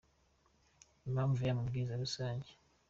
[1.07, 2.49] Impamvu y’aya mabwiriza rusange